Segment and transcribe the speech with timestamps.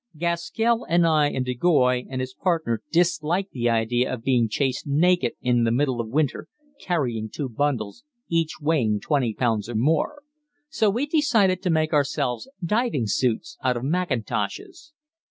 [0.17, 4.87] Gaskell and I and de Goys and his partner disliked the idea of being chased
[4.87, 6.47] naked in the middle of winter
[6.79, 10.23] carrying two bundles, each weighing 20 pounds or more,
[10.69, 14.91] so we decided to make ourselves diving suits out of mackintoshes.